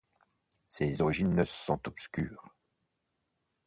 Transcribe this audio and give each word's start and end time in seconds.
Ses 0.67 0.99
origines 1.03 1.45
sont 1.45 1.87
obscures. 1.87 2.55